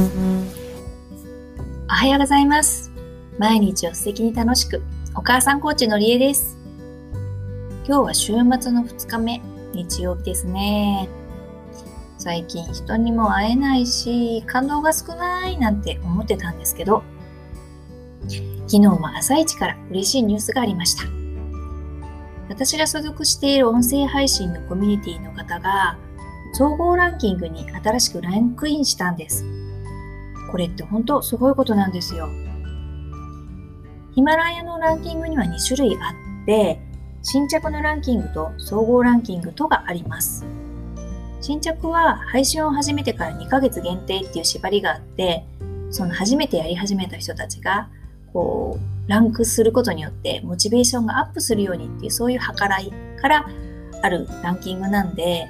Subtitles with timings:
[0.00, 0.04] お
[1.88, 2.90] はようございます。
[3.38, 4.82] 毎日を素敵に楽しく、
[5.14, 6.56] お母さんコーチのりえです。
[7.86, 9.42] 今日は週末の2日目、
[9.74, 11.08] 日曜日ですね。
[12.16, 17.02] 最近人にも会えないし、感動が少ないなんて思ってたんですけど、
[18.66, 21.04] 昨日も朝一から嬉しいニュースがありました。
[22.48, 25.98] 私が所属している音声配信のコミュニティの方が、
[26.54, 29.61] 総合ランキングに新しくランクインしたんです。
[30.50, 32.28] これって本当すごいことなんですよ。
[34.14, 36.10] ヒマラヤのランキングには2種類あ
[36.42, 36.80] って、
[37.22, 40.44] 新着のランキングと総合ランキングとがあります。
[41.40, 45.44] 新着は配信を始めてから2ヶ月限定っていう縛りがあって、
[45.90, 47.88] その初めてやり始めた人たちが、
[48.32, 53.46] こう、ランクすることによってモチベーションがアップするようにっていうそういう計らいから
[54.00, 55.48] あるランキングなんで、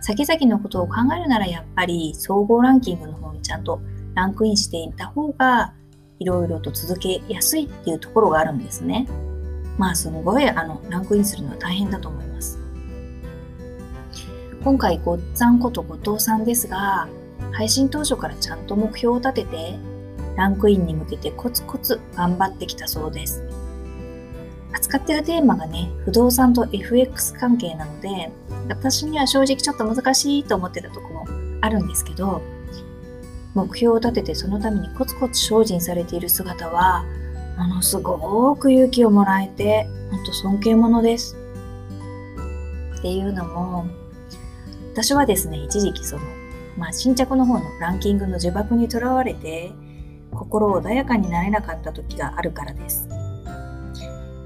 [0.00, 3.80] 先々のことを考えるならやっぱり総合ランキングの方にちゃんと
[4.20, 5.72] ランクインしていった方が
[6.18, 9.08] いろいろと続けやすいっていうところがあるんですね。
[9.78, 12.58] まあすごいあのランクインするのは大変だと思います。
[14.62, 17.08] 今回ごっつぁんこと後藤さんですが
[17.52, 19.78] 配信当初からちゃんと目標を立てて
[20.36, 23.42] ランクインに向けてコツコツ頑張ってきたそうです。
[24.74, 28.30] 扱ってるテーマがね、不動産と FX 関係なので、
[28.68, 31.26] 私には正直ちょっと難しいと思ってたところも
[31.60, 32.40] あるんですけど、
[33.54, 37.04] 目標を立ててそのためにコツコツ精進されている姿は、
[37.58, 41.36] ものすごく勇気をもらえて、本当尊敬者です。
[42.98, 43.86] っていうのも、
[44.92, 46.22] 私はですね、一時期その、
[46.76, 49.72] まあ、新着の方のランキングの呪縛にとらわれて、
[50.32, 53.08] 心穏やかになれなかった時があるからです。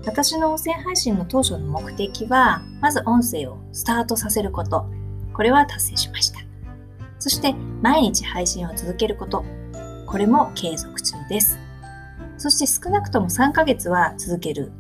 [0.07, 4.87] 私の音声配信の当初の目的は、まず音声をスタートさせること。
[5.33, 6.44] これは達成しました。
[7.25, 9.47] そして、毎日配信を続けること。
[10.05, 11.59] これも継続中です。
[12.37, 14.73] そして少なくとも3ヶ月は続ける。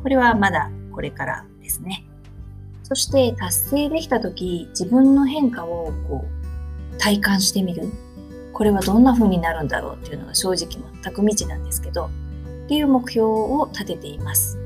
[0.00, 2.04] これはまだこれからですね。
[2.84, 6.24] そして達成できた時、自分の変化をこ
[6.94, 7.88] う体感してみる。
[8.52, 14.56] これはどんな風になるんだろうっていうのが正直全く未知なんですけど、っていう目標を立てています。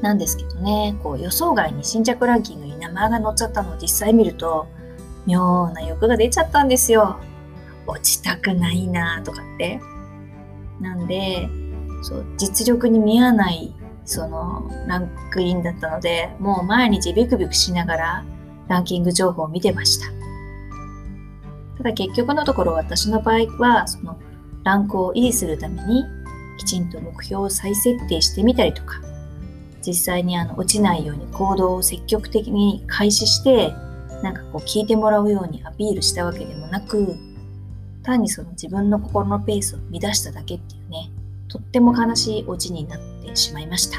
[0.00, 4.66] なんですけどね、こう予想外に新着ランキングに名前が載っちゃったのを実際見ると、
[5.26, 7.18] 妙な欲が出ちゃったんですよ。
[7.86, 9.80] 落ちたくないなとかって。
[10.80, 11.48] なんで、
[12.02, 18.24] そう実力に見合わないそのランクインだったので、もう毎日ビクビクしながら
[18.68, 20.06] ランキング情報を見てました。
[21.78, 24.18] ただ結局のところ私の場合は、その
[24.64, 26.04] ランクを維持するために
[26.58, 29.00] きちんと目標を再設定してみたりとか、
[29.86, 33.72] 実際にあの落ちないように行動を積極的に開始して、
[34.22, 37.16] なんかこう聞いてもらうようにアピールしたわけでもなく、
[38.02, 41.10] 単にその自分の心のペースを乱しただけっていうね、
[41.48, 43.98] とっても悲しいオチになってしまいました。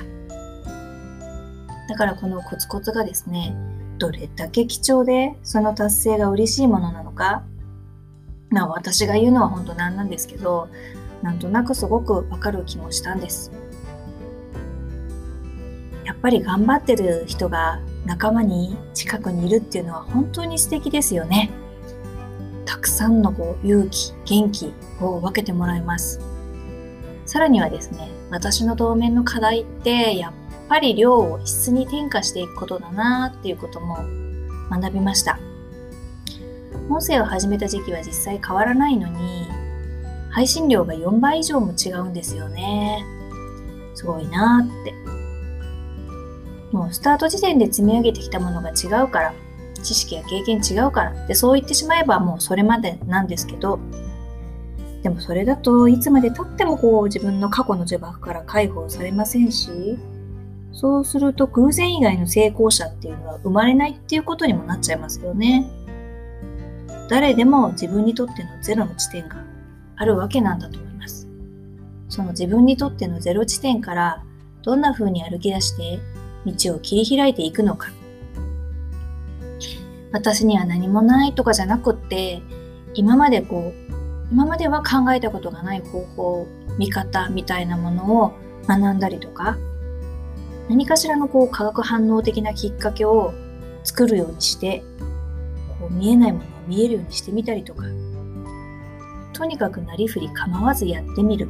[1.90, 3.56] だからこのコツコツがですね、
[3.98, 7.44] どれだけ貴重でその達成が嬉しいものなのか、
[8.50, 10.70] まあ私が言うのは本当なんなんですけど、
[11.22, 13.52] なんとなくすごくわかる気もしたんです。
[16.22, 21.50] やっぱり頑張ってる人が仲間に近くにいるっていうのは本当に素敵ですよね。
[22.64, 24.72] たくさんのこう勇気、元気
[25.02, 26.22] を分けてもらいます。
[27.26, 30.34] さらにはですね、私の当面の課題ってやっ
[30.70, 33.98] ぱり量を質に転化していくことだなっていうことも
[34.70, 35.40] 学びました。
[36.88, 39.48] 音声を始めた時期は実際変わらないのに、
[40.30, 43.04] 配信量が4倍以上も違うんですよね。
[43.96, 45.01] すごいなーって。
[46.72, 49.34] もうスタート時点で積み上げてきたものが違うから、
[49.84, 53.80] 知識や経験違うからでそう言ってしまえばもうそれまでなんですけど、
[55.02, 59.98] でもそれだといつまで経ってもこう自分の過去の呪縛から解放されませんし、
[60.72, 65.70] そうすると偶然以外の成功者っていうのは生まれないっていうことにもなっちゃいますよね。
[67.10, 69.44] 誰でも自分にとってのゼロの地点が
[69.98, 71.28] あるわけなんだと思います。
[72.08, 74.24] その自分にとってのゼロ地点から
[74.62, 76.00] どんな風に歩き出して
[76.46, 77.90] 道を切り開いていくのか。
[80.12, 82.42] 私には何もないとかじゃなくって、
[82.94, 83.92] 今までこう、
[84.32, 86.48] 今までは考えたことがない方法、
[86.78, 88.34] 見方みたいなものを
[88.68, 89.58] 学んだりとか、
[90.70, 93.34] 何かしらのこう化学反応的なきっかけを
[93.84, 94.84] 作るようにして、
[95.80, 97.86] こう見えないものを見えるようにしてみたりとか、
[99.34, 101.50] とにかくなりふり構わずやってみる。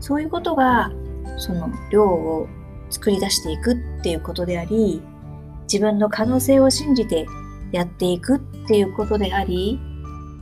[0.00, 0.90] そういうことが、
[1.36, 2.48] その量を
[2.90, 5.02] 作り出していくっていうことであり、
[5.70, 7.26] 自分の可能性を信じて
[7.72, 9.78] やっていくっていうことであり、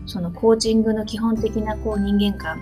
[0.06, 2.60] そのコーチングの基本的なこう人間観、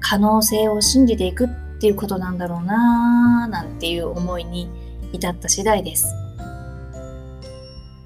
[0.00, 1.48] 可能性を信じていくっ
[1.80, 4.70] ていうことなんだろうなぁなんていう思いに
[5.12, 6.06] 至った次第です。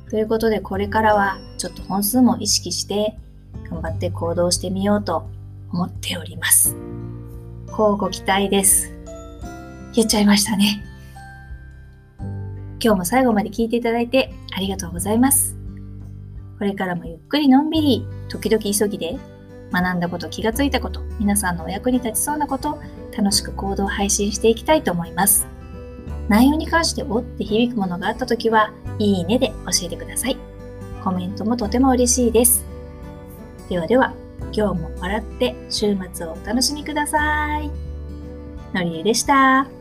[0.08, 3.16] ということでこれからはちょっと本数も意識して
[3.70, 5.28] 頑張って行動してみようと
[5.72, 6.76] 思っております。
[7.68, 8.92] 交互期待です。
[9.94, 10.89] 言っちゃいましたね。
[12.82, 15.56] 今日も最後まで聞いていただいてありがとうございます。
[16.58, 19.18] これからもゆっくりのんびり、時々急ぎで、
[19.72, 22.78] 学んだこと、気がついたこと、皆さんのお役に立ちそうなこと、
[23.16, 25.46] 楽しく行動を配信していきたいと思います。
[26.28, 30.36] 内容に関しておって響くものがあったときは、いいねで教えてください。
[31.02, 32.64] コメントもとても嬉しいです。
[33.68, 34.12] ではでは、
[34.52, 37.70] 今日も笑って週末をお楽しみください。
[38.74, 39.79] のりえでした。